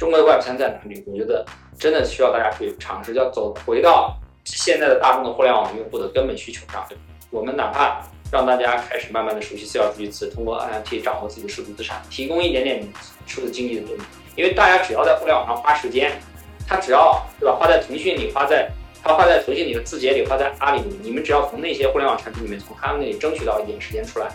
[0.00, 1.04] 中国的 Web 三在哪里？
[1.06, 1.44] 我觉得
[1.78, 6.82] 真的需要大家去尝试，要走回到现在的大众的互联网用户的根本需求上。
[7.28, 8.00] 我们哪怕
[8.32, 12.82] 让大家开始慢慢的熟悉四角数据词，通过 NFT 掌握自己的数字资产，提供一点点
[13.26, 14.00] 数字经济的动力。
[14.36, 16.12] 因为大家只要在互联网上花时间，
[16.66, 18.70] 他只要对吧，花在腾讯里，花在
[19.02, 24.30] 他花在腾讯里的字节里，花在阿里里，你们只要从那些互联网产品里面，从他们那里争取到一点时间出来，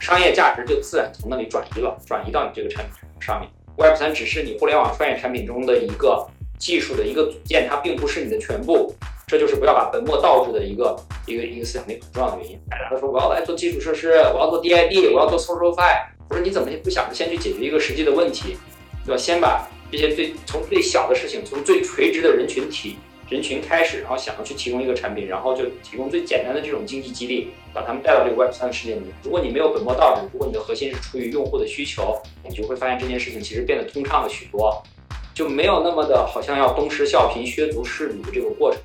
[0.00, 3.50] 商业价值就自然从那里转移了，转移到你这个产品上面。
[3.80, 8.94] Web 三只是你互联网创业产品中的一个技术的一个组件，它并不是你的全部。
[9.26, 10.94] 这就是不要把本末倒置的一个
[11.24, 12.60] 一个一个思想的一个很重要的原因。
[12.68, 15.96] 大家都说我要来做基础设施，我要做 DID，我要做 SocialFi。
[16.28, 18.58] 我说你怎么不想着先去解决一个实际的问题，
[19.06, 19.16] 对吧？
[19.16, 22.96] 先把这些最从最小的事情，从最垂直的人群体。
[23.30, 29.02] 人群开始，然后想要去提供一个产品，然后就提供最简单的这种经济激励，把他们带到这个 Web 三的世界里。
[29.22, 34.82] 如果你没有本末倒置，如果你的核心是出于用户的需求，你就会发现这件事情其实变得通畅了许多，
[35.32, 38.80] 就没有那么的好像要东施效颦、削足适履的这个过程。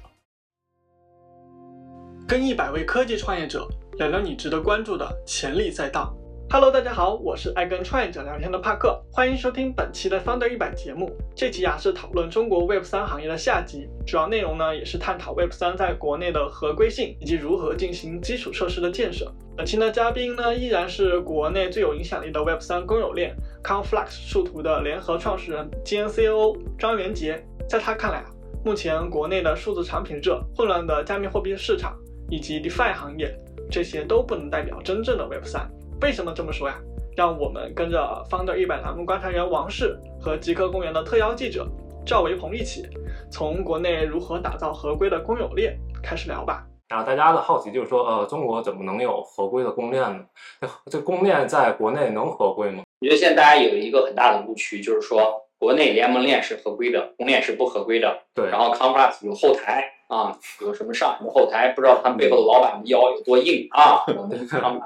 [2.28, 6.16] 跟一百位科技创业者聊聊你值得关注的潜力赛道。
[6.48, 11.12] Hello，大家好，我是爱跟创业者聊天的帕克，欢迎收听本期的 Founder 一百节目。
[11.36, 19.30] 这期啊是讨论中国 Web 三行业的下集，主要内容呢也是探讨 Web 三在国内的合规性以及如何进行基础设施的建设。
[19.58, 27.44] 本期的嘉宾呢依然是国内最有影响力的 Web 三公有链 Conflux 数图的联合创始人兼 COO 张元杰。
[27.68, 28.26] 在他看来啊，
[28.64, 31.98] 目前国内的数字产品热、混乱的加密货币市场
[32.30, 33.36] 以及 DeFi 行业，
[33.70, 35.68] 这些都不能代表真正的 Web 三。
[36.02, 36.76] 为什么这么说呀？
[37.16, 41.66] 让我们跟着 Founder 一百栏目观察员王氏和极客公园的特邀记者
[42.06, 42.86] 赵维鹏一起，
[43.32, 46.66] 从国内如何打造合规的公有链开始聊吧。
[46.90, 50.26] 然后大家的好奇就是说，呃，中国怎么能有合规的公链呢？
[50.60, 52.84] 这这公链在国内能合规吗？
[53.00, 58.20] 我觉得现在大家有一个很大的误区，就是说国内联盟链是合规的，公链是不合规的。
[58.34, 58.50] 对。
[58.50, 64.04] 然后 c o n f l u s 有后台啊，有什么上什么后台，不知道他们背后的老板的腰有多硬啊？
[64.08, 64.38] 我们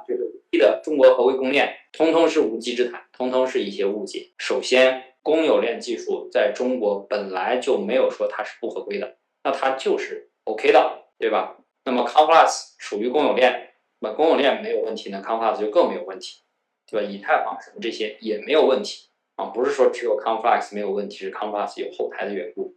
[0.07, 0.28] 这个。
[0.57, 4.31] 的中国合规公链，通通是无稽之谈，通通是一些误解。
[4.37, 11.57] 首先，公有链技术在中国本来就没有说它是不合规的，那它就是 OK 的，对吧？
[11.85, 16.41] 那么 Conflux 属于公有链，那公有链没有问题，那 Conflux 就更没有问题，
[16.89, 17.07] 对吧？
[17.07, 22.75] 以太坊什么这些也没有问题啊，不是说只有 Conflux 没有问题，是 Conflux 有后台的缘故。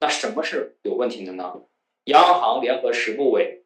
[0.00, 1.62] 那什么是有问题的呢？
[2.04, 3.63] 央行联合十部委。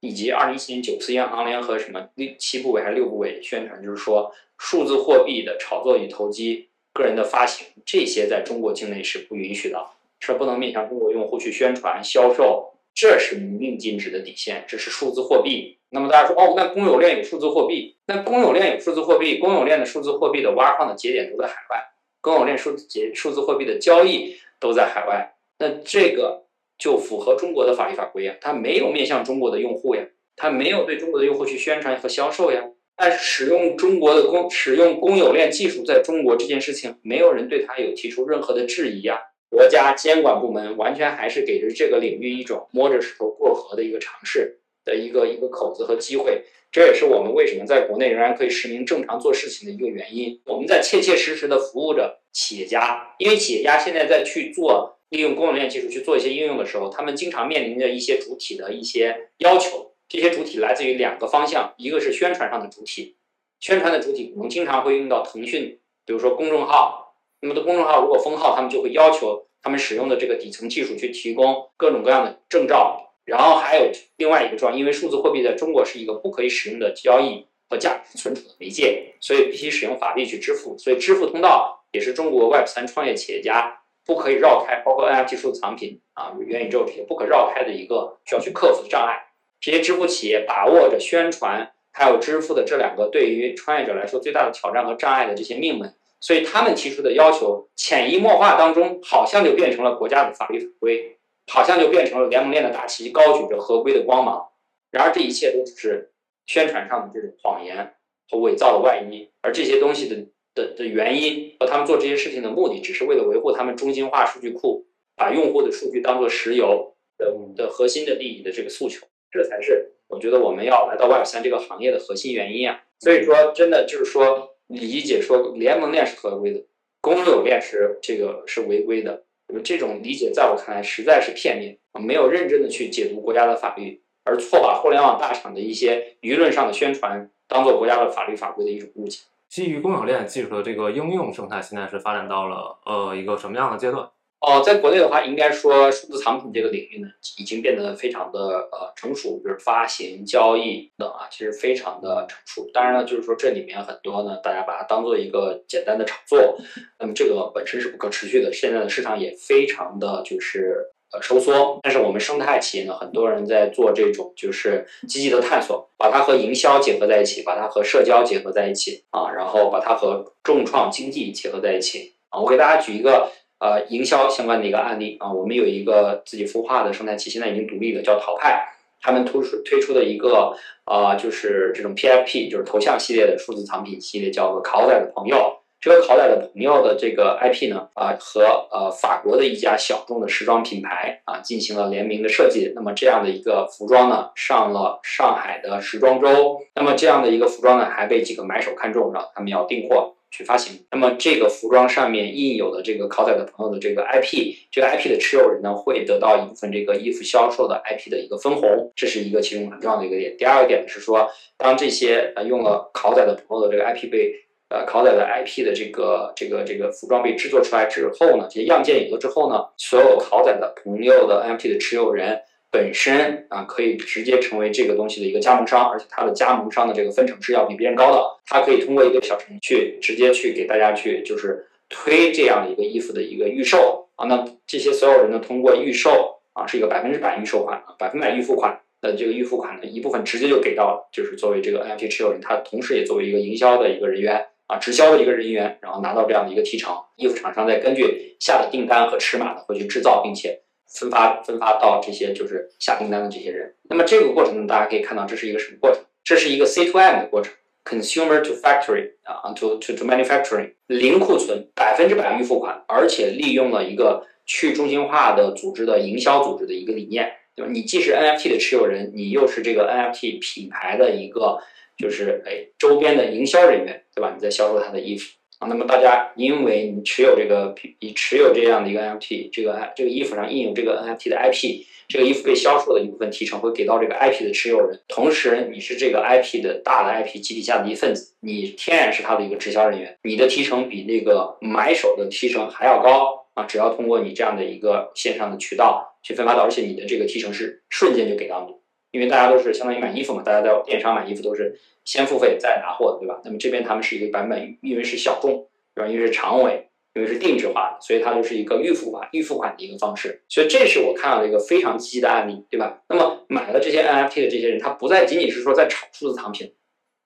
[0.00, 9.86] 以及二零一七年九次央行联合什么六七部委还是六部委宣传，就是说数字货币的炒作与投机、个人的发行这些在中国境内是不允许的，
[10.20, 14.64] 是不能面向中国用户去宣传销售，这是明令禁止的底线。
[14.68, 15.78] 这是数字货币。
[15.90, 17.96] 那么大家说哦，那公有链有数字货币？
[18.06, 21.84] 那公有链有数字货币，公有链的数字货币的挖矿的节点都在海外，
[22.20, 26.45] 公有链数字节数字货币的交易都在海外，那这个。
[26.78, 30.02] 就符合中国的法律法规呀，它没有面向中国的用户呀，
[30.36, 32.62] 它没有对中国的用户去宣传和销售呀。
[32.98, 39.20] 但是使用中国的公使用公有链技术在中国这件事情，没有人对它有提出任何的质疑呀。
[39.50, 46.42] 国家监管部门完全还是给着这个领域一种摸着石头过河的一个尝试的一个一个口子和机会。
[46.72, 50.40] 这也是我们为什么在国内仍然可以实名正常做事情的一个原因。
[50.46, 54.95] 我们在切切实实的服务着企业家，因为企业家现在在去做。
[55.10, 59.92] 利用公有链技术去做一些应用的时候，他们经常面临着一些主体的一些要求。
[60.08, 63.16] 这些主体来自于两个方向，一个是宣传上的主体，
[63.58, 67.16] 宣传的主体可能经常会用到腾讯，比如说公众号。
[67.40, 73.12] 那么的公众号如果封号，他们就会要求他们使用的这个底层技术去提供各种各样的证照。
[73.24, 80.78] 然后还有另外一个状，因为数字货币在中国是一个不可以使用的交易和价值存储的媒介，所以必须使用法币去支付。
[80.78, 83.82] 所以支付通道也是中国 Web 三创业企业家。
[84.06, 89.26] 不可以绕开，包括 NFT 数字藏品啊、元宇宙这些不可绕开的一个需要去克服的障碍。
[89.60, 101.18] 这些支付企业把握着宣传还有支付的这两个对于创业者来说最大的挑战和障碍的这些命门，所以他们提出的要求潜移默化当中，好像就变成了国家的法律法规，
[101.48, 104.48] 好像就变成了联盟链的大旗高举着合规的光芒。
[104.92, 106.12] 然而这一切都只是
[106.46, 107.94] 宣传上的这种谎言
[108.30, 110.28] 和伪造的外衣，而这些东西的。
[110.56, 122.82] 的的原因和他们做这些事情的目的，只是为了维护他们中心化数据库，把用户的数据当做石油的的核心的利益的这个诉求，这才是我觉得我们要来到 Web 三这个行业的核心原因啊。
[122.98, 126.64] 所以说，真的就是说，理解说联盟链是合规的，
[127.02, 129.22] 公有链是这个是违规的，
[129.62, 139.20] 这种理解在我看来实在是片面，没有认真的去解读国家的法律，而错把互联网大厂的一些舆论上的宣传当做国家的法律法规的一种误解。
[139.48, 144.08] 基于供应链技术的这个应用生态，现在是发展到了呃一个什么样的阶段？
[144.38, 147.08] 哦，在国内的话，应该说数字藏品这个领域呢，
[147.38, 152.70] 已经变得非常的呃成熟，就是发行、交易等啊，其实非常的成熟。
[152.72, 156.56] 当然了，就是说这里面很多呢，大家把它当做一个简单的炒作，
[157.00, 158.52] 那么这个本身是不可持续的。
[158.52, 172.40] 现在的市场也非常的就是呃收缩，但是我们生态企业呢，很多人在做这种就是积极的探索，把它和营销结合在一起，把它和社交结合在一起啊，然后把它和众创经济结合在一起啊。
[172.40, 173.30] 我给大家举一个。
[173.58, 178.68] 呃，营销相关的一个案例啊，我们有一个自己孵化的生态企业，现在已经独立的，叫淘派，
[179.00, 180.54] 他们推出推出的一个
[180.84, 185.56] 呃，就是这种 PFP，就是头像系列的数字藏品系列，叫做考仔的朋友。
[185.80, 192.72] 这个考仔的朋友的这个 IP 呢，啊，和呃法国的一家小众的时装品牌啊进行了联名的设计。
[192.74, 196.58] 那么这样的一个服装呢，上了上海的时装周。
[196.74, 200.12] 那么这样的一个服装呢，还被几个买手看中，然后他们要订货。
[200.28, 210.36] 去发行，那么这个服装上面印有的这个考仔的朋友的这个 IP，这个 IP 的持有人呢，会得到一部分这个衣服销售的 IP 的一个分红，这是一个其中很重要的一个点。
[210.36, 214.34] 第二个点是说，当这些呃用了考仔的朋友的这个 IP 被
[214.68, 222.42] 呃考仔的 IP 的这个这个这个服装被制作出来之后呢，这些样件有了之后呢，所有考仔的朋友的 NFT 的持有人。
[222.68, 228.22] 本身啊，可以直接成为这个东西的一个加盟商，而且它的加盟商的这个分成是要比别人高的。
[228.44, 234.26] 它可以通过一个小程序，直接去给大家去就是推这样的一个衣服的一个预售啊。
[234.26, 246.94] 那这些所有人呢，通过预售啊，是一个百分之百预售款，百分百预付款的这个预付款的一部分，直接就给到就是作为这个 NFT 持有人，他同时也作为一个营销的一个人员啊，直销的一个人员，然后拿到这样的一个提成。
[247.16, 250.62] 衣服厂商再根据下的订单和尺码呢，会去制造，并且。
[250.88, 256.00] 分发分发到这些就是下订单的这些人，那么这个过程呢，大家可以看到这是一个什么过程？
[256.22, 257.52] 这是一个 C to M 的过程
[257.84, 267.72] ，consumer to factory 啊，to to to manufacturing，零库存，百分之百预付款，而且利用了一个去中心化的组织的营销组织的一个理念，对吧？
[267.72, 271.58] 你既是 NFT 的持有人，你又是这个 NFT 品牌的一个
[271.98, 274.32] 就是哎周边的营销人员，对吧？
[274.34, 275.30] 你在销售他的衣服。
[275.58, 293.64] 啊，那么大家因为你持有这个，你持有这样的一个 NFT，这个这个衣服上印有这个 NFT 的 IP，这个衣服被销售的一部分提成会给到这个 IP 的持有人，同时你是这个 IP 的大的 IP 集体下的一份子，你天然是他的一个直销人员，你的提成比那个买手的提成还要高啊！
[293.64, 298.74] 只要通过你这样的一个线上的渠道去分发到，而且你的这个提成是瞬间就给到你，
[299.16, 301.74] 因为大家都是相当于买衣服嘛，大家在电商买衣服都是。
[302.04, 303.40] 先付费再拿货的，对吧？
[303.44, 306.08] 那么这边他们是一个版本，因为是小众，对吧？
[306.08, 310.40] 因为是长尾，因为是定制化的，所以它就是一个预付款、预付款的一个方式。
[310.48, 313.02] 所以这是我看到的一个非常积极的案例，对吧？
[313.08, 316.74] 那么买了这些 NFT 的这些人，他不再仅仅是说在炒数字藏品，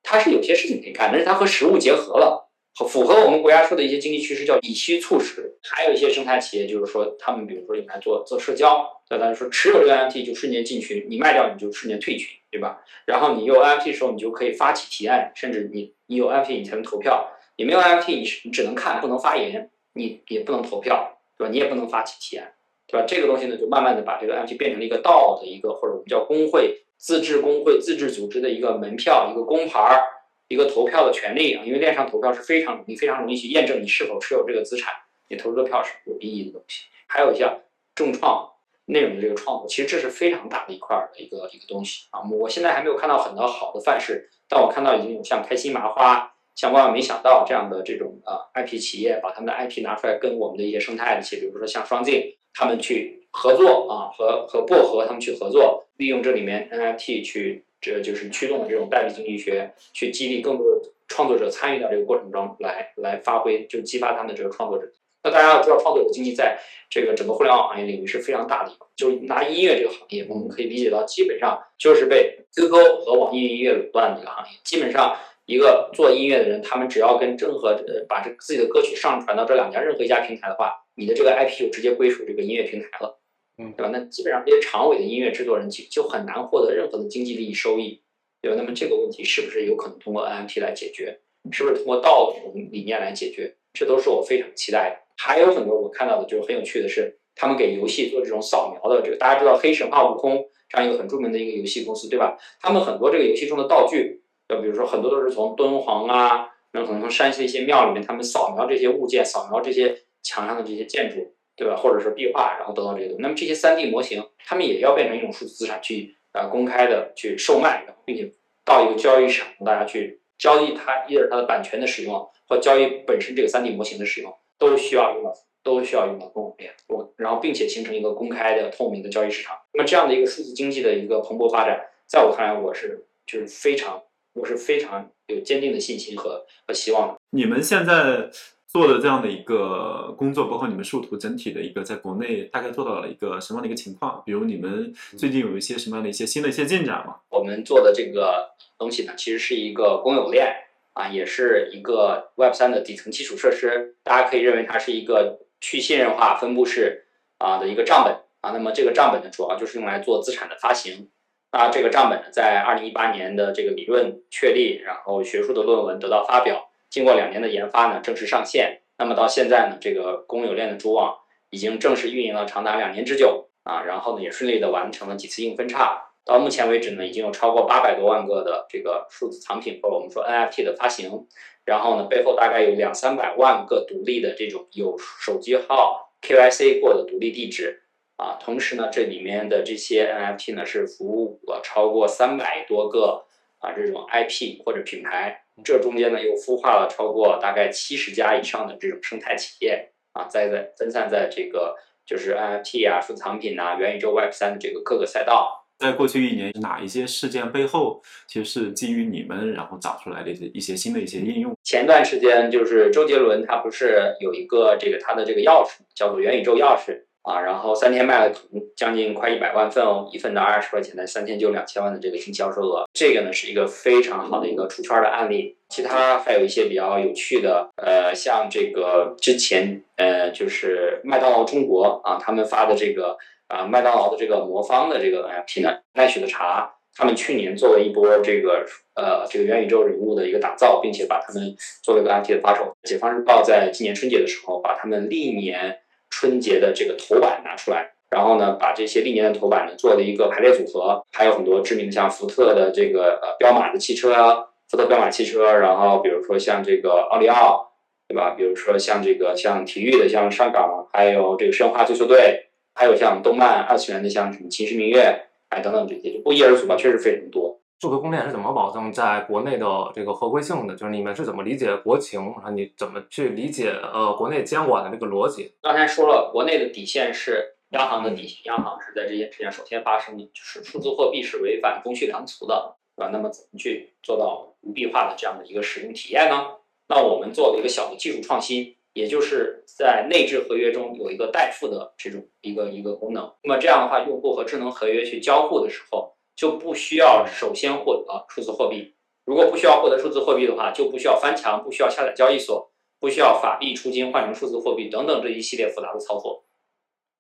[0.03, 2.50] 他是有些事情可以干，但是他和实物结合了。
[2.75, 5.55] 符合我们国家说的一些经济趋势，叫以需促使。
[5.63, 12.83] 还有一些生态企业，就是说他们比如说用来做做社交，那大家说持有这个 NFT 就瞬间进群，你卖掉你就瞬间退群，对吧？
[13.05, 21.51] 然后你有 NFT 的时候，你就可以发起提案，甚至你你有 NFT 你才能投票，你没有 NFT 你是你只能看不能发言，你也不能投票，对吧？
[21.51, 22.55] 你也不能发起提案，
[22.87, 23.05] 对吧？
[23.07, 30.03] 这个东西呢，就慢慢的把这个 NFT 变成了一个道的一个或者我们叫工会自治工会自治组织的一个门票一个工牌儿。
[30.51, 34.93] 一个投票的权利啊，因为链上投票是非常容易、非常容易去验证你是否持有这个资产，
[35.29, 36.87] 你投出的票是有意义的东西。
[37.07, 37.61] 还有像
[37.95, 38.51] 重创
[38.87, 42.21] 内容的这个创作，其实这是非常大的一块的一个一个东西啊。
[42.29, 57.65] 我现在还没有看到很多好的范式，但我看到已经有像开心麻花、像万万没想到这样的这种啊 IP 企业，把他们的 IP 拿出来跟我们的一些生态的企业，比如说像双镜，他们去合作啊，和和薄荷他们去合作，利用这里面 NFT 去。
[57.81, 64.91] 这就是驱动这种代理经济学，去激励更多的创作者参与到这个过程中来，来发挥，就激发他们的这个创作者。
[65.23, 66.59] 那大家要知道，创作者经济在
[66.89, 68.87] 这个整个互联网行业领域是非常大的一个。
[68.97, 72.71] 就拿音乐这个行业，我们可以理解到，基本上就是被 QQ
[73.05, 74.59] 和网易音乐垄断的一个行业。
[74.65, 83.20] 基本上，一个做音乐的人，他们只要跟任何呃把这自己的歌曲上传到这两家任何一家平台的话，你的这个 IP 就直接归属这个音乐平台了。
[83.59, 83.91] 嗯，对吧？
[83.93, 88.03] 那基本上这些长尾的音乐制作人就就很难获得任何的经济利益收益，
[88.41, 88.57] 对吧？
[88.57, 91.21] 那么这个问题是不是有可能通过 NFT 来解决？
[91.53, 93.57] 是不是通过道这种理念来解决？
[93.73, 94.97] 这都是我非常期待的。
[95.17, 100.37] 还有很多我看到的，就是很有趣的是，他们给游戏做这种扫描的这个，大家知道《黑神话：悟空》
[100.69, 102.37] 这样一个很著名的一个游戏公司，对吧？
[102.61, 111.35] 他们很多这个游戏中的道具，就比如说很多都是从敦煌啊，那可能从山西的一些庙里面，他们扫描这些物件，扫描这些墙上的这些建筑。
[111.57, 111.77] 对吧？
[111.77, 113.23] 或者是壁画，然后得到这些东西。
[113.23, 118.33] 那么这些 3D 模型，他们也要变成一种数字资产去呃公开的去售卖，然后并且
[118.65, 129.59] 到一个交易市场，大家去交易它一是它的版权的使用，或交易本身这个 3D 模型的使用，都需要用到都需要用到公有链，我然后并且形成一个公开的透明的交易市场。
[129.75, 134.03] 那么这样的一个数字经济的一个蓬勃发展，在我看来，我是就是非常
[134.33, 137.19] 我是非常有坚定的信心和和希望。
[137.31, 138.31] 你们现在
[138.73, 144.23] 做的这样的一个工作，包括你们数图整体的一个在国内大概做到了一个什么样的一个情况？
[144.25, 147.17] 比如你们最近有一些什么样的一些新的一些进展吗？
[147.31, 150.55] 我们做的这个东西呢，其实是一个公有链
[150.93, 153.97] 啊，也是一个 Web 三的底层基础设施。
[154.05, 157.07] 大家可以认为它是一个去信任化分布式
[157.39, 158.53] 啊的一个账本啊。
[158.53, 161.09] 那么这个账本呢，主要就是用来做资产的发行。
[161.51, 166.70] 那这个账本呢，在二零一八年的这个理论确立，然后学术的论文得到发表。
[166.91, 168.81] 经过两年的研发呢，正式上线。
[168.99, 171.17] 那么到现在呢，这个公有链的主网
[171.49, 173.85] 已经正式运营了长达两年之久啊。
[173.85, 176.09] 然后呢，也顺利的完成了几次硬分叉。
[176.25, 181.27] 到目前为止呢，已经有超过八百多万个的这个数字藏品或者我们说 NFT 的发行。
[181.65, 187.85] 然后呢，背后大概有两三百万个独立的这种有手机号 KYC 过的独立地址
[188.17, 188.37] 啊。
[188.41, 193.25] 同时呢，这里面的这些 NFT 呢，是服务了超过三百多个
[193.61, 195.45] 啊这种 IP 或者品牌。
[195.63, 201.77] 这中间呢，又孵化了超过大概七十家以上的这种生态企业啊，在在分散在这个
[202.07, 205.67] 就是 NFT 啊、数字藏品呐、元宇宙 Web 三的这个各个赛道。
[205.79, 211.57] 在过去一年，哪一些事件背后其实是基于你们然后找出来的一些一些新的一些应用？
[211.63, 217.05] 前段时间就是周杰伦他不是有一个这个他的这个钥匙叫做元宇宙钥匙。
[217.23, 218.35] 啊，然后三天卖了
[218.75, 225.57] 将近快一百万份哦，一份的二十块钱的，三天就两千万的这个净销售额，这个呢是一个非常好的一个出圈的案例。
[225.69, 233.17] 其他还有一些比较有趣的，呃，像这个之前呃就是麦当劳中国啊，他们发的这个
[233.49, 242.75] 啊麦当劳的这个魔方的这个 NFT 呢，奈雪的茶，他们去年做了一波这个呃这个元宇宙人物的一个打造，并且把他们做了一个 NFT 的发售。
[242.83, 245.81] 解放日报在今年春节的时候，把他们历年。
[246.11, 257.73] 春节的这个头版拿出来，然后呢，把这些历年的头版呢做了一个排列组合，还有很多知名的像福特的这个呃彪马的汽车啊，福特彪马汽车，然后比如说像这个奥利奥，
[258.09, 258.35] 对吧？
[258.37, 267.60] 比如说像这个像体育的像上港，还有这个申花足球队，还有像动漫二次元的像什么秦时明月，哎等等这些，就不一而足吧，确实非常多。
[267.81, 270.75] 数字公链是怎么保证在国内的这个合规性的？
[270.75, 272.51] 就是你们是怎么理解国情啊？
[272.51, 275.55] 你怎么去理解呃国内监管的这个逻辑？
[275.63, 283.11] 刚才说了，国内的底线是央行的底线，央行是在这件事情上首先发生的，就是数字货币是违反公序良俗的，对吧？
[283.11, 286.49] 那么怎么去做到无币化的这样的一个使用体验呢？
[286.87, 293.33] 那我们做了一个小的技术创新，也就是在内置合约中有一个代付的这种一个一个功能。
[293.43, 296.13] 那么这样的话，用户和智能合约去交互的时候。
[296.41, 298.95] 就不需要首先获得数字货币。
[299.27, 306.47] 如果不需要获得数字货币的话，就不需要翻墙，不需要下载交易所，不需要法币出金换成数字货币等等这一系列复杂的操作，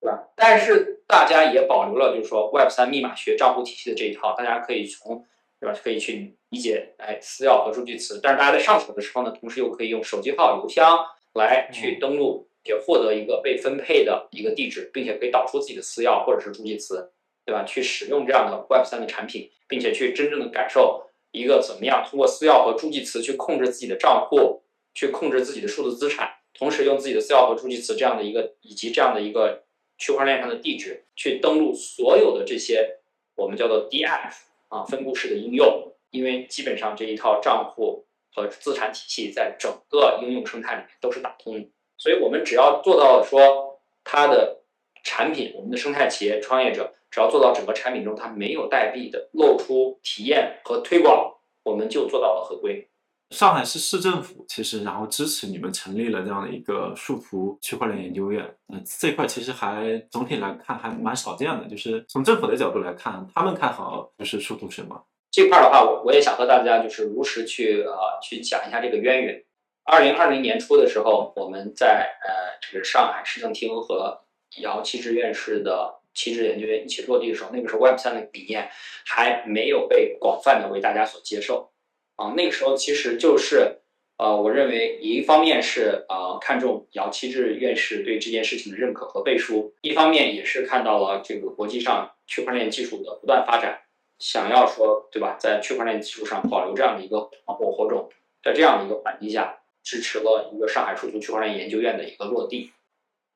[0.00, 0.26] 对吧？
[0.34, 5.22] 但是大家也保留了，就是说 Web 三密码学账户体系的这一套，大家可以从，
[5.60, 5.78] 对吧？
[5.84, 8.18] 可以去理解，哎，私钥和数据词。
[8.22, 10.98] 但是大家在上手的时候呢，同时又可以用手机号、邮箱
[11.34, 17.12] 来去登录，也获得一个被分配的一个地址，并且可以导出自己的私钥或者是助记词。
[17.44, 17.64] 对吧？
[17.64, 24.62] 去使用这样的 Web 三的产品，并且去真正的感受一个怎么样通过私钥和助记词去控制自己的账户，
[24.94, 29.64] 去控制自己的数字资产，同时用自己的私钥和助记词这样的一个以及这样的一个
[29.98, 32.98] 区块链上的地址去登录所有的这些
[33.36, 34.32] 我们叫做 DApp
[34.68, 44.59] 啊分布式的应用，因为基本上这一套账户和资产体系在整个应用生态里面都是打通的，所以我们只要做到说它的
[45.04, 46.92] 产品，我们的生态企业创业者。
[47.12, 51.28] 只要做到整个产品中它没有代币的露出、体验和推广，
[51.64, 52.88] 我们就做到了合规。
[53.30, 61.66] 上海市市政府其实然后支持你们成立了这样的一个数图区块链研究院，嗯，这块其实还总体来看还蛮少见的。
[61.68, 67.92] 就是从政府的角度来看，他们看好就是数图什么这块的话，我我也想和大家就是如实去呃
[68.22, 69.44] 去讲一下这个渊源。
[69.82, 74.20] 二零二零年初的时候，我们在呃这个上海市政厅和
[74.58, 75.96] 姚期智院士的。
[76.12, 78.68] 旗帜研究院一起落地的时候，那个时候 Web 三的理念
[79.06, 81.70] 还没有被广泛的为大家所接受
[82.16, 82.34] 啊。
[82.36, 83.78] 那个时候其实就是
[84.18, 93.82] 呃，我认为一方面是呃看重姚期智院士对这件事情的认可和背书，一方面也是看到了这个国际上区块链技术的不断发展，
[94.18, 98.10] 想要说对吧，在区块链技术上保留这样的一个防火火种，
[98.42, 102.72] 在这样的一个环境下，支持了一个上海数字区块链研究院的一个落地。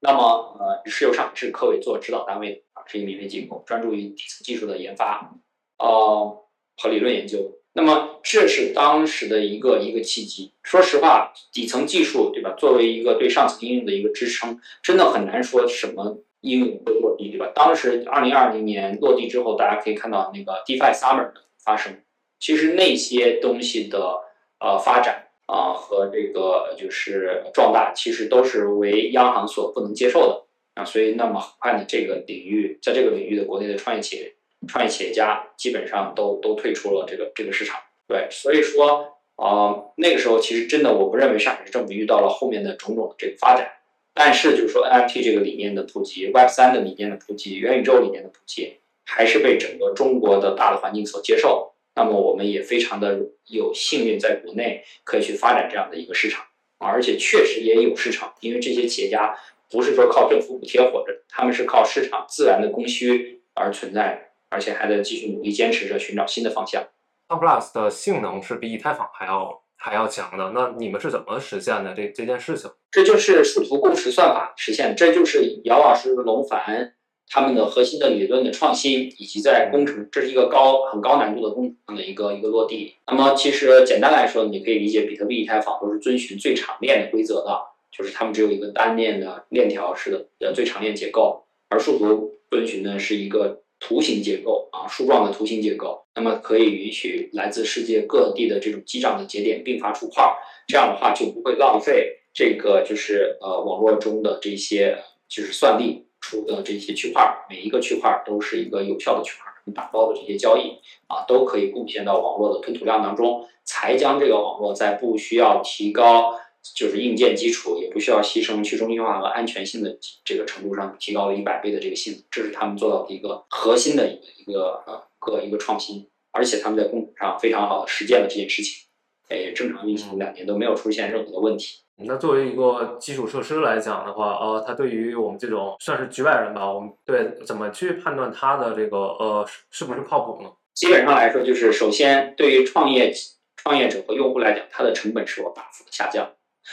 [0.04, 5.34] 那么，呃，石油上是科委做指导单位啊，是一个免费机构，专注于底层技术的研发，
[5.78, 6.44] 呃，
[6.76, 7.58] 和理论研究。
[7.72, 10.52] 那么这是当时的一个一个契机。
[10.62, 12.54] 说实话，底层技术对吧？
[12.58, 17.50] 作为一个对上层应用的一个支撑，真的很难说什么应用会落地，对吧？
[17.54, 22.02] 当时二零二零年落地之后，大家可以看到那个 DeFi Summer 的发生，
[22.38, 24.20] 其实那些东西的
[24.60, 30.84] 呃发展啊和这个就是壮大，其实都是为央行所不能接受的啊。
[30.84, 34.34] 所以，那么很快呢，这个领域在这个领域的国内的创业企业。
[34.66, 43.70] 创业企业家基本上都都退出了这个这个市场，对，所以说，呃，那个时候其实真的我不认为上海市政府遇到了后面的种种这个发展，
[44.14, 51.73] 但是就是说 NFT 这个理念的普及，Web 三的理念的普及，元宇宙理念的普及，还是被整个中国的大的环境所接受。
[51.94, 56.44] 那么我们也非常的有幸运，在国内可以去发展这样的一个市场，
[56.78, 59.36] 而且确实也有市场，因为这些企业家
[59.70, 64.30] 不是说靠政府补贴活着，他们是靠市场自然的供需而存在。
[64.50, 66.80] 而且还在继续努力坚持着寻找新的方向。
[67.26, 72.70] n Plus 的性能是比以太坊还要还要强的，那你们是怎么实现的这这件事情？
[72.92, 76.94] 这就是数图共识算法实现，这就是姚老师、龙凡
[77.28, 82.94] 他们的核心的理论的创新，以及在工程，这是一个高很高难度的工程的一个一个落地。
[83.06, 93.60] 那么其实简单来说，你可以理解比特币、以太坊都是遵循最长链的规则的，就是它们只有一个单链的链条式的呃最长链结构，而数图遵循的是一个。
[93.80, 100.24] 图形结构啊，树状的图形结构，那么可以允许来自世界各地的这种机长的节点并发出块，
[100.66, 104.96] 这样的话就不会浪费这个就是呃网络中的这些
[105.28, 116.40] 就是算力出的这些区块，每一个区块都是一个有效的区块儿，打包的这些交易啊都可以贡献到网络的吞吐量当中，才将这个网络在不需要提高。
[116.74, 128.86] 就是硬件基础也不需要牺牲去中心化和安全性的这个程度上提高了一百倍的这个性能，这是他们做到的一个核心的一个一个呃个一个创新，而且他们在工程上非常好的实践了这件事情，
[129.28, 131.80] 诶，正常运行两年都没有出现任何的问题。
[131.96, 140.50] 那作为一个基础设施来讲的话，呃，它对于我们这种算是局外人吧，我们对怎么去判断它的这个呃是不是靠谱呢？
[140.74, 143.12] 基本上来说，就是首先对于创业
[143.56, 146.32] 创业者和用户来讲，它的成本是否大幅的下降。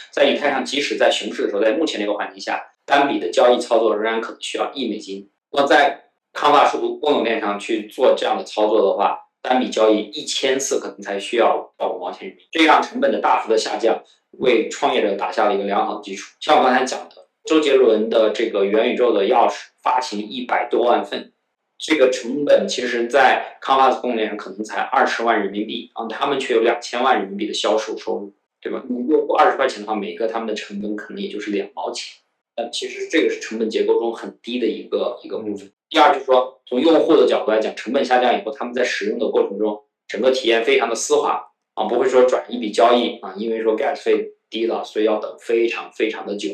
[0.10, 5.30] 在以太上，即使在熊市的时候，在目前这个环境下，单笔的交易操作仍然可能需要一美金。
[5.52, 14.02] 那在康巴数公有链上去做这样的操作的话，单笔交易一千次可能才需要到五毛钱人民币，这样成本的大幅的下降，
[14.40, 16.36] 为创业者打下了一个良好的基础。
[16.40, 21.32] 像我刚才讲的，周杰伦的这个元宇宙的钥匙发行一百多万份，
[21.78, 28.34] 这个成本其实，在康巴斯供应链上可能才二十万人民币啊，他们却有两千万人民币的销售收入。
[28.64, 28.84] 对吧？
[28.88, 32.22] 你用户二十块钱的话，每个他们的成本可能也就是两毛钱。
[32.56, 35.72] 那其实这个是成本结构中很低的一个一个部分。
[35.90, 46.50] 第二就是说，从用户的角度来讲，成本下降以后，他们在使用的过程中，整个体验非常的丝滑啊，不会说转一笔交易啊，因为说 gas 费低了，所以要等非常非常的久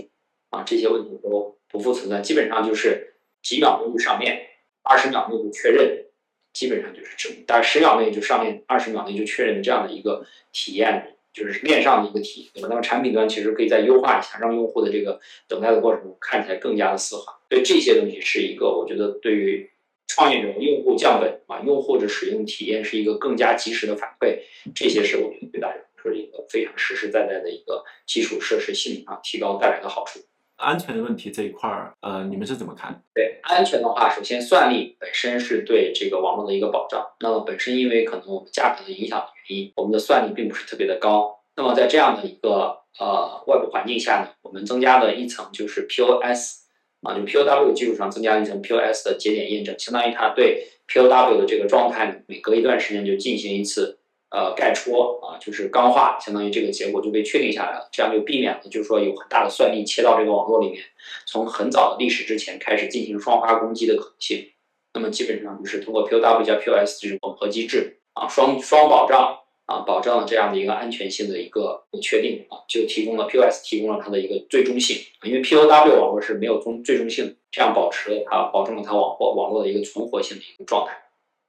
[0.50, 4.42] 啊，这些问题都不复存在，基本上就是几秒钟就上面，
[4.84, 6.06] 二十秒内就确认，
[6.54, 11.14] 基本上就是这，大概十秒内就上面，二十秒内就确认这样的一个体验。
[11.34, 12.68] 就是面上的一个体，对吧？
[12.68, 17.32] 那么产品端其实可以再优化一下，让用户的这个等待的过程看起来更加的丝滑。
[17.48, 19.70] 对这些东西是一个，我觉得对于
[20.08, 24.40] 创业者、用户降本啊，用户的使用体验是一个更加及时的反馈。
[24.74, 30.20] 这些是我觉得对大家说是一个非常实实在在的一个基础设施性能上提高带来的好处。
[30.56, 33.04] 安全的问题这一块儿，呃，你们是怎么看？
[33.14, 37.06] 对安全的话，首先算力本身是对这个网络的一个保障。
[37.20, 41.38] 那么本身因为可能我们价格的影响的原因，我们的算力并不是特别的高。
[41.56, 46.67] 那么在这样的一个呃外部环境下呢，我们增加了一层就是 POS
[47.02, 54.00] 啊，就 POW 基础上增加一层 POS 的节点验证，相当于它对 POW 的这个状态，每隔一段时间就进行一次。
[54.30, 60.84] 呃，盖戳啊，就是钢化，相当于这个结果就被确定下来了，这样就避免了，就是说有很大的算力切到这个网络里面，
[61.26, 64.50] 从很早的历史之前开始进行双花攻击的可能性。
[64.94, 80.94] 那么基本上就是通过 POW 加 POS 这种混合机制啊，双双保障啊，保障了这样的一个安全性的一个确定啊，就提供了 POS 提供了它的一个最终性，因为 POW 网络是没有终最终性，这样保持了它保证了它网络网络的一个存活性的一个状态。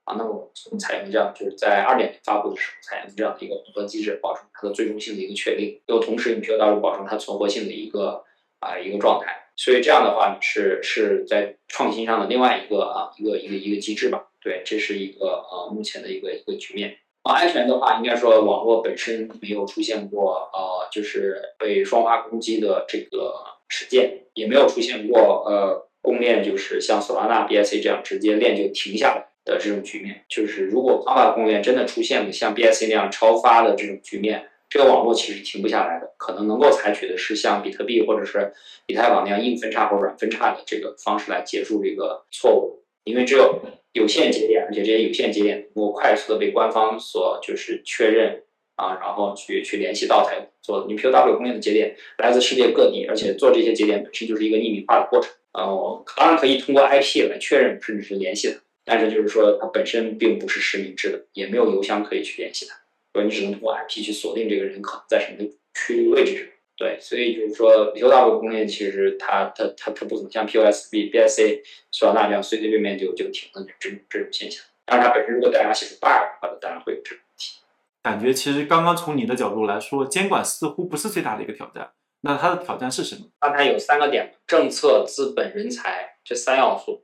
[0.03, 8.25] 啊，那么我们采用这样，就是在二点零发布的时候采用这样的一个混合机制，保证它的最终性的一个确定，又同时用 POW 保证它存活性的一个
[8.59, 9.45] 啊一个状态。
[9.55, 14.25] 所以这样的话是是在创新上的另外一个啊一个一个一个机制吧。
[14.41, 16.97] 对，这是一个呃目前的一个一个局面。
[17.29, 23.35] 啊，安全的话，应该说网络本身没有出现过呃就是被双花攻击的这个
[23.67, 29.25] 事件，也没有出现过呃公链就是像索拉纳 BSC 这样直接链就停下来。
[29.45, 38.53] 的这种局面，就是如果方法公链真的出现了像 BSC 那样超发的这种局面，这个网络其实停不下来的，可能能够采取的是像比特币或者是
[38.85, 43.59] 以太坊那样硬分叉或软分叉的这个方式来结束这个错误，因为只有
[43.93, 48.43] 有限节点，而且这些有限节点能够快速的被官方所就是确认
[48.75, 50.85] 啊，然后去去联系到才做。
[50.87, 55.31] 你 POW 公链的节点来自世界各地，而且做这些节点本身就是一个匿名化的过程。
[55.53, 62.75] 呃，当然可以通过 IP 来确认甚至是联系它，但是就是说它本身并不是实名制的，也没有邮箱可以去联系它。
[63.13, 66.45] 说你只能通过 IP 去锁定这个人可能在什么区域位置上。
[66.79, 71.59] 对，所以就是说 POW 公链其实它它它它不怎么像 POSB、BSC、
[71.91, 74.63] 索尔纳这样随随便便就就停了这种这种现象。
[74.85, 77.57] 当然它本身如果代码写出 bug 的话，当然会有这种问题。
[78.01, 81.91] 感觉其实刚刚从你的角度来说，监管似乎不是最大的一个挑战。
[82.21, 83.23] 那它的挑战是什么？
[83.41, 87.03] 刚才有三个点：政策、资本、人才这三要素。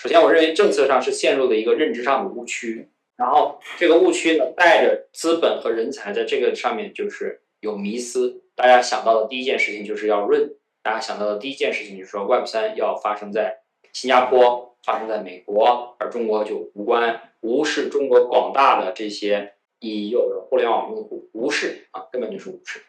[0.00, 8.42] 首先，我认为政策上是陷入了一个认知上的误区，然后这个误区呢，带着资本和人才在这个上面就是有迷思。
[8.54, 13.60] 大家想到的第一件事情就是要润，大家想到的第一件事情就是说 Web 三要发生在
[13.92, 22.80] 新加坡，发生在美国，而中国就无关，无视中国广大的这些已有的互联网用户，无视啊，根本就是无视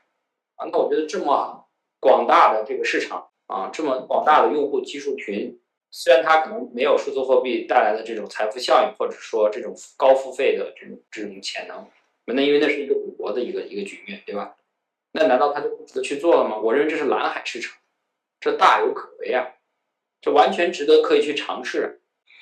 [0.55, 0.67] 啊。
[0.71, 1.67] 那我觉得这么
[1.99, 5.59] 广大的这个市场啊，这么广大的用户基数群，
[5.91, 11.85] 虽然它可能没有数字货币带来的这种财富效应，或者说这种高付费的这种这种潜能，
[12.25, 14.55] 那因为那是一个赌博的一个一个局面，对吧？
[15.11, 16.57] 那难道他就不值得去做了吗？
[16.57, 17.77] 我认为这是蓝海市场，
[18.39, 19.47] 这大有可为啊，
[20.21, 22.01] 这完全值得可以去尝试。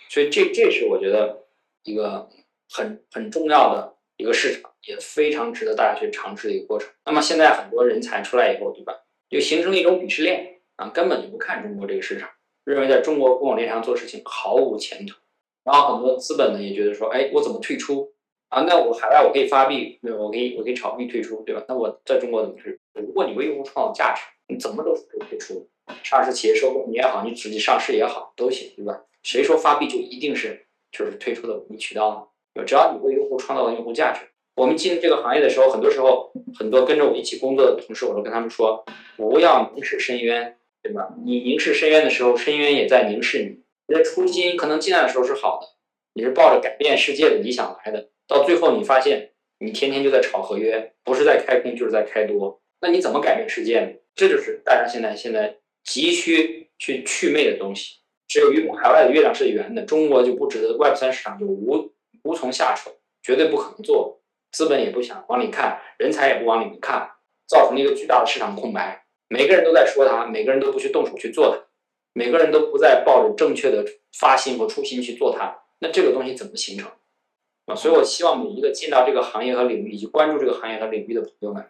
[0.10, 1.48] 所以这这是我觉得
[1.84, 2.30] 一个
[2.70, 6.90] 很很重要的一个市场，也非常值得大家去尝试的一个过程。
[7.06, 8.94] 那么现在很多人才出来以后，对吧？
[9.30, 12.30] 就形成了一种鄙视链啊，根本就不看中国这个市场，
[12.64, 15.16] 认为在中国互联网链上做事情毫无前途。
[15.64, 18.14] 然后很多资本呢也觉得说，哎，我怎么退出？
[18.50, 20.18] 啊，那我海外我可以发币，对吧？
[20.18, 21.64] 我可以我可以炒币退出，对吧？
[21.68, 22.80] 那我在中国怎么退出？
[22.94, 25.70] 如果你为用户创造价值，你怎么都可以退出。
[26.04, 29.04] 上市企业收购你也好，你直接上市也好，都行，对吧？
[29.24, 32.64] 谁说发币就一定是就是退出的唯一渠道呢？
[32.66, 34.22] 只要你为用户创造了用户价值。
[34.56, 38.84] 我们进入这个行业的时候，很多时候很多跟着我一起工作的同事，我都跟他们说，
[39.16, 41.10] 不要凝视深渊，对吧？
[41.24, 43.62] 你凝视深渊的时候，深渊也在凝视你。
[43.88, 45.68] 你的初心可能进来的时候是好的，
[46.14, 48.10] 你是抱着改变世界的理想来的。
[48.28, 53.88] 到最后，你发现你天天就在炒合约，不是在开空就是在开多，那你怎么改变世界呢？
[54.16, 57.96] 这就是大家现在现在急需去祛魅的东西。
[58.28, 62.92] 只有月海外的月亮是圆的，中国就不值得，Web 三市场就无无从下手，
[63.24, 64.20] 绝对不可能做，
[64.52, 67.10] 资本也不想往里看，人才也不往里面看，
[67.48, 69.06] 造成了一个巨大的市场空白。
[69.30, 71.64] 每个人都在说它，每个人都不去动手去做它，
[72.12, 73.86] 每个人都不再抱着正确的
[74.20, 76.92] 发心和初心去做它，那这个东西怎么形成？
[77.76, 81.62] 所以我希望每一个进到这个行业和领域以及关注这个行业和领域的朋友们，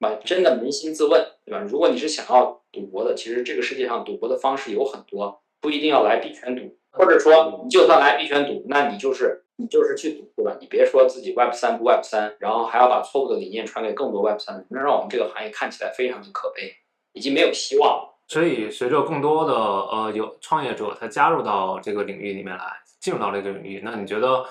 [0.00, 1.60] 啊，真的扪心自问，对吧？
[1.60, 10.56] 如果你是想要赌博的，其实这个世界上赌博的方式有很多，不一定要来币圈赌，或者说你就算来币圈赌，那你就是你就是去赌，对吧？
[10.58, 16.72] 你别说自己 Web 三不 Web 三，然后还要把错误的理念传给更多 Web 三，那让我们这个行业看起来非常的可悲，
[17.12, 18.08] 已经没有希望。
[18.26, 22.64] 所以，随着更多的呃有创业者他加入到这个领域里面来，
[22.98, 24.44] 进入到这个领域，那你觉得？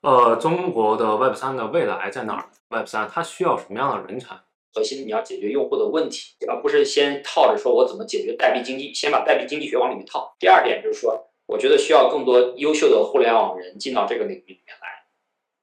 [0.00, 4.36] 呃，中国的 Web 三的未来在哪儿？Web 三它需要什么样的人才？
[4.72, 10.36] 核心你要解决用户的问题，而不是先套着说我怎么解决代币经济，先把代币经济学往里面套。
[10.38, 14.88] 第二点就是说，我觉得需要更多优秀的互联网人进到这个领域里面来，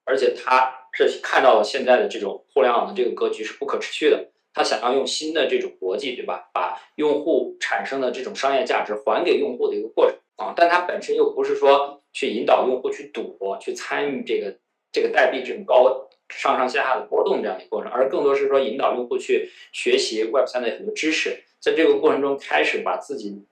[0.04, 6.50] 而且他是看到了现在的这种互联网的这个格局是不可持续的，他想要用新的这种逻辑，对吧？
[6.54, 12.02] 把用户产生的这种商业价值还给用户的一个过程啊，但它本身又不是说。
[12.16, 14.56] 去引导用户去赌，去参与这个
[14.94, 23.44] 这个代币这种高上上下下的波动这样的过程，而更多是说引导用户去学习 Web 三的很多知识，在这个过程中开始把自己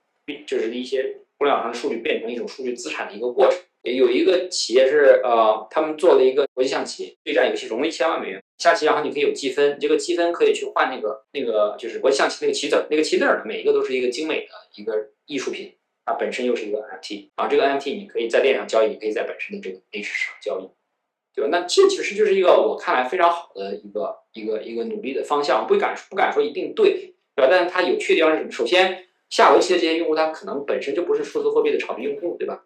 [0.46, 3.60] 就是一些互联网上的数据变成一种数据资产的一个过程。
[3.82, 8.42] 有一个企业是呃，他们做了一个国际象棋对战游戏，融了一千万美元。
[8.56, 14.46] 下棋然后你可以有积分，这个积分可以去换那个那个就是国际象棋那个棋子，那个棋子呢每一个都是一个精美的
[14.76, 15.74] 一个艺术品。
[16.06, 20.68] 它本身又是一个 NFT，然后这个 NFT 你可以在链上交易，也可以在本身的这个 A 市场交易，
[21.34, 21.48] 对吧？
[21.50, 27.48] 那这其实就是一个我看来非常好的一个一个一个努力的方向，不敢不敢说一定对，对吧？
[27.50, 28.50] 但是它有趣的地方是什么？
[28.50, 32.64] 首先，下围棋的这些用户他可能本身就不是数字货币的炒币用户，对吧？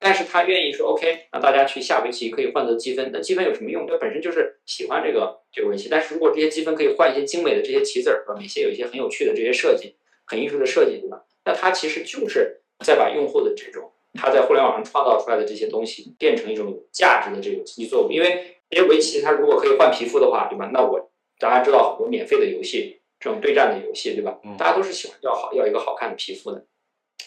[0.00, 3.86] 但是他愿意说 OK，让大家去下围棋可以换得积分，那积分有什么用？
[3.86, 8.40] 它本身就是喜欢这个这个围棋，但是如果这些积分可以换一些精美的这些棋子儿，对吧？
[8.40, 11.24] 每些有一些很有趣的这些设计，很艺术的设计，对吧？
[11.44, 12.62] 那它其实就是。
[12.84, 18.10] 再把用户的这种他在互联网上创造出来的这些东西变成一种有价值的这种经济作物。
[18.10, 20.70] 因为因为围棋它如果可以换皮肤的话，对吧？
[20.72, 24.38] 那我大家知道很多免费的游戏，这种对战的游戏，对吧？
[24.58, 26.64] 大家都是喜欢要好要一个好看的皮肤的。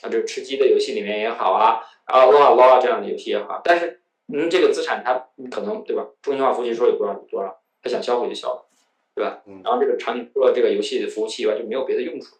[0.02, 4.02] 啊，就是吃鸡的游戏里面也好啊，啊捞啊这样的游戏也好，但是
[4.34, 6.08] 嗯，这个资产它可能对吧？
[6.22, 8.64] 中心化服务器说有多少有多少，他想销毁就销毁，
[9.14, 9.44] 对吧？
[9.64, 12.38] 然后这个场景除了这个游戏的服务器以外就没有别的用处。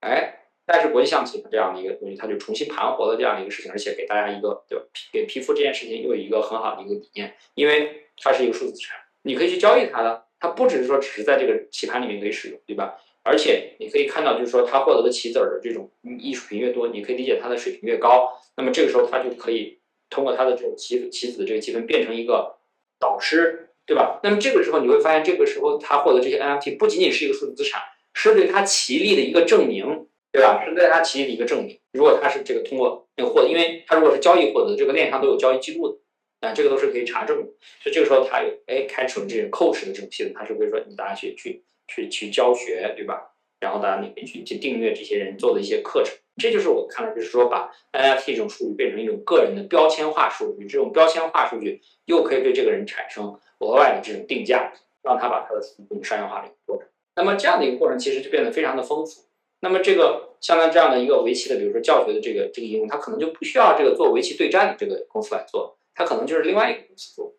[0.00, 4.84] 哎，但是国际象棋这样的一个东西，它就重新盘活了这样的一个事情，而且给大家一个对吧？
[5.10, 13.00] 给皮肤这件事情又有一个很好的一个理念，因为它是一个数字资产，你可以去交易它的，它不只是说只是在这个棋盘里面可以使用，对吧？
[13.24, 18.38] 而且你可以看到，就是说他获得的棋子儿的这种艺术品越多，你可以理解他的水平越高。
[18.56, 19.78] 那么这个时候他就可以
[20.10, 22.58] 通过他的这种棋棋子的这个积分变成一个
[22.98, 24.20] 导师，对吧？
[24.22, 27.82] 那么这个时候你会发现，这个时候他获得这些 NFT 不仅仅是一个数字资产，
[28.14, 30.07] 是对他棋力的一个证明，
[30.38, 30.64] 对吧？
[30.64, 31.78] 是对他棋力的一个证明。
[31.92, 37.44] 如果他是这个通过那个获，因为他如果是交易获得，这个链上都有交易记录的，啊，这个都是可以查证的。
[37.82, 41.62] 所以这个时候他有哎开出了这种 coach 的这种系统，他是会说你大家去去。
[41.90, 43.32] 去去教学，对吧？
[43.58, 53.24] 然后大家你可以去去订阅这些人做的一些课程，这就是我看来就是说把 NFT 这种数据变成一种个人的标签化数据，这种标签化数据又可以对这个人产生
[53.60, 54.70] 额外的这种定价，
[55.02, 56.86] 让他把他的数据商业化的一个过程。
[57.16, 59.22] 那么这样的一个过程其实就变得非常的丰富。
[59.60, 67.34] 那么这个像他这样的一个围棋的，比如说教学的这个这个应用，它可能就不需要这个做围棋对战的这个公司来做，它可能就是另外一个公司做。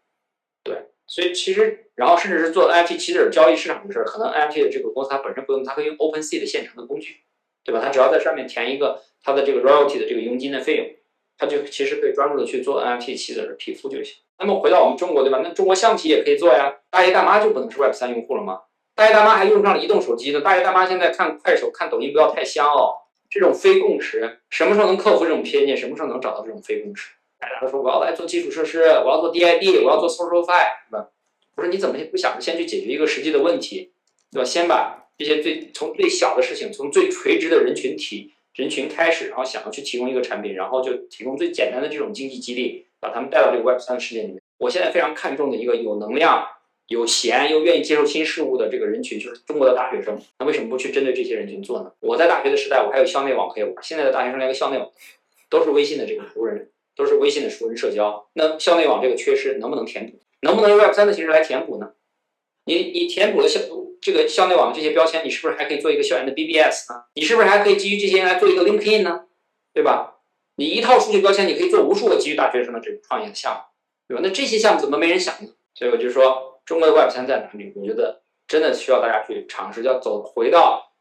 [0.63, 0.75] 对
[1.07, 7.21] 所以其实，然后甚至是做 NFT 棋子交易市场的事儿，可能 NFT 的这个公司它本身不用，它可以用 OpenSea 的现成的工具，
[7.63, 7.81] 对吧？
[7.83, 10.85] 它只要在上面填一个它的这个 royalty 的这个佣金的费用，
[11.38, 14.17] 它就其实可以专注的去做 NFT 棋子的皮肤就行。
[14.38, 15.41] 那么回到我们中国，对吧？
[15.43, 16.77] 那中国象棋也可以做呀。
[16.91, 18.62] 大爷大妈就不能是 Web 三用户了吗？
[18.99, 20.41] 大爷大妈还用上了移动手机呢。
[20.41, 22.95] 大爷大妈现在看快手、看抖音不要太香哦。
[23.29, 25.77] 这种非共识，什么时候能克服这种偏见？
[25.77, 27.12] 什么时候能找到这种非共识？
[27.39, 31.07] 大家都说我要来做基础设施，我要做 DID，我要做 SocialFi，是吧？
[31.55, 33.93] 我说你怎么不想着先去解决一个实际的问题，
[34.33, 34.43] 对吧？
[34.43, 44.41] 先把这些最从最小的事情，从最垂直的人群体人群开始，然后想要去提供一个产品，然后就提供最简单的这种经济激励，把他们带到这个 Web 三的世界里面。
[44.57, 46.45] 我现在非常看重的一个有能量、
[46.89, 50.19] 有闲又愿意接受新事物的这个人群，就是中国的大学生。
[50.39, 51.91] 那为什么不去针对这些人群做呢？
[51.99, 54.89] 我在大学的时代，我还有校内网可以玩，现在的大学生连个校内网
[55.49, 58.28] 都是微信的这个熟人，都是微信的熟人社交。
[58.34, 60.19] 那校内网这个缺失能不能填补？
[60.41, 61.91] 能不能用 Web 三的形式来填补呢？
[62.65, 63.60] 你你填补了校
[64.02, 67.04] 这个校内网的这些标签，你是不是还可以做一个校园的 BBS 呢？
[67.13, 69.25] 你是不是还可以基于这些来做一个 LinkedIn 呢？
[69.73, 70.15] 对吧？
[70.56, 73.62] 你一套数据标签，你可以做无数个基于大学生的这种创业的项目，
[74.08, 74.21] 对吧？
[74.23, 75.49] 那这些项目怎么没人想呢？
[75.75, 77.73] 所以我就说，中国的 Web 三在哪里？
[77.75, 80.93] 我觉得真的需要大家去尝试，要走回到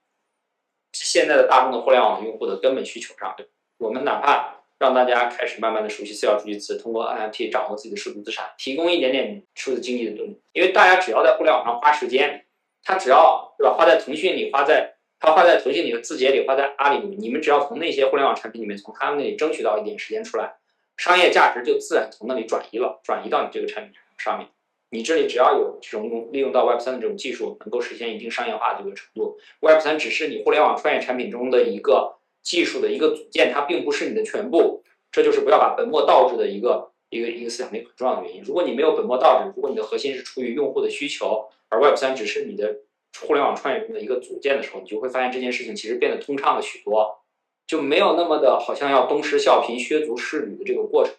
[0.92, 3.36] 现在的大众的互联网用户的根本需求上。
[3.76, 4.54] 我们哪怕。
[4.80, 10.40] 让大家开始慢慢的熟悉四角助记词，通过 NFT 掌握自己的数字资产，提供一点点数字经济的动力。
[10.52, 12.46] 因为大家只要在互联网上花时间，
[12.84, 20.54] 他只要对吧，花在腾讯里，花在他花在腾讯里的字节里，花在阿里里，你们只要从那些互联网产品里面，从他们那里争取到一点时间出来，
[20.96, 24.46] 商业价值就自然从那里转移了，转移到你这个产品上面。
[24.90, 32.16] 你这里只要有这种利用到 Web 三的这种技术，能够实现一定商业化的这个程度，Web 三只是你互联网创业产品中的一个。
[32.40, 38.42] 技术的一个组件，它并不是你的全部，这就是不要把本末倒置的一个一个一个思想，一个很重要的原因。
[38.42, 42.78] 如果你没有本末倒置，如果你的核心是出于用户的需求，而 Web 三只是你的
[43.20, 47.18] 互联网创业中的一个组件的时候，你就会发现这件事情其实变得通畅了许多，
[47.66, 51.12] 就没有那么的好像要东施效颦、削足适履的这个过程。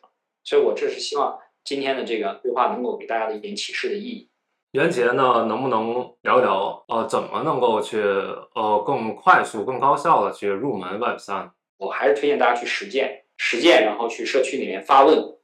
[0.44, 4.30] 所以我这是希望今天的这个对话能够给大家的一点启示的意义。
[4.72, 11.52] 袁杰呢，能不能聊一聊呃，怎么能够去呃更快速、更高效的去入门 Web 三？
[11.78, 15.38] 我还是推荐大家去实践，实践，然后去社区里面发问，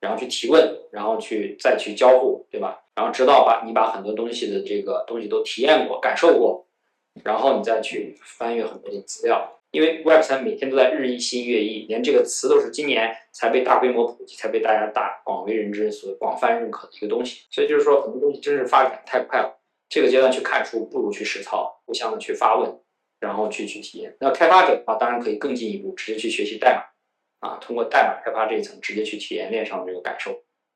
[0.00, 2.82] 然后去提问，然后去再去交互，对吧？
[2.94, 6.66] 然后直到把你把很多东西的这个东西都体验过、感受过，
[7.24, 9.55] 然后你再去翻阅很多的资料。
[9.76, 17.42] 因为 Web 三每天都在日益新月异，连这个词都是今年才被大规模普及，才被大家大广为人知、所广泛认可的一个东西。
[17.50, 19.60] 所以就是说，很多东西真是发展太快了。
[19.90, 22.74] 这个阶段去看书不如去实操，互相的去发问，
[23.20, 24.16] 然后去去体验。
[24.18, 30.32] 那开发者的话，当然可以更进一步，直接去学习代码啊，通过代码开发这一层，直接去体验链上的这个感受，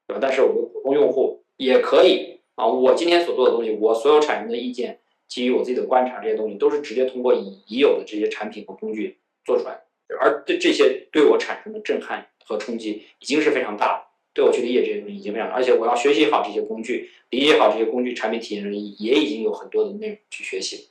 [0.06, 0.18] 对吧？
[0.20, 4.99] 但是我们普通用户也可以啊，我今天所做的东西，我所有产生的意见。
[5.30, 9.80] 基于我自己的观察，这些东西都是直接通过已已有的这些产品和工具做出来，
[10.20, 14.10] 而对这些对我产生的震撼和冲击已经是非常大了。
[14.34, 20.88] 对我去理解这些东西已经非常大，而且我要学习好这些工具，理解好这些工具产品体验的也已经有很多的内容去学习。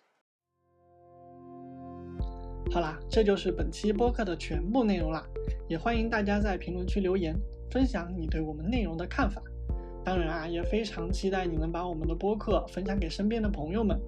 [2.72, 5.26] 好啦，这就是本期播客的全部内容啦。
[5.68, 7.36] 也欢迎大家在评论区留言，
[7.72, 9.42] 分享你对我们内容的看法。
[10.04, 14.00] 当然啊，也非常期待你能把我们的播客分享给身边的朋友们。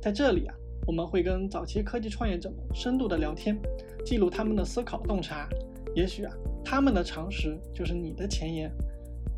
[0.00, 0.54] 在这里啊，
[0.86, 3.58] 我们会跟早期科技创业者们深度的聊天，
[4.04, 5.48] 记录他们的思考洞察。
[5.94, 6.32] 也许啊，
[6.64, 8.70] 他们的常识就是你的前沿。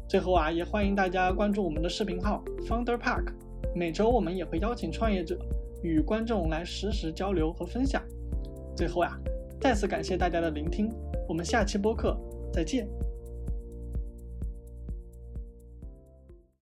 [0.09, 3.33] 最后啊，也欢迎大家关注我们的视频号 Founder Park，
[3.75, 5.39] 每周我们也会邀请创业者
[5.83, 8.03] 与观众来实时交流和分享。
[8.77, 9.19] 最后啊，
[9.61, 10.93] 再次感谢大家的聆听，
[11.27, 12.17] 我们下期播客
[12.53, 12.87] 再见。